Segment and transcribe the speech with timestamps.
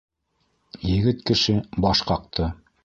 [0.93, 1.57] «Егет кеше»
[1.87, 2.51] баш ҡаҡты.